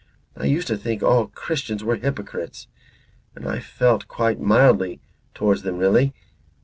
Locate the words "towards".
5.35-5.61